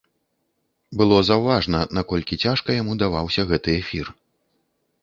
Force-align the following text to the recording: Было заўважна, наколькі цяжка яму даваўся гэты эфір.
Было 1.01 1.19
заўважна, 1.29 1.83
наколькі 1.99 2.41
цяжка 2.47 2.69
яму 2.81 2.93
даваўся 3.05 3.41
гэты 3.55 3.69
эфір. 3.85 4.05